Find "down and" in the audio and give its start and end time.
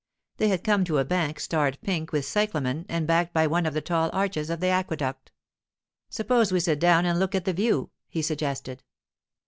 6.79-7.19